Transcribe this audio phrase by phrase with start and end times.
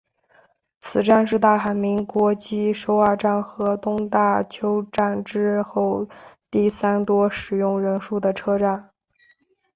[0.79, 6.07] 此站是大韩民国继首尔站和东大邱站之后
[6.49, 8.89] 第三多使用人数的车站。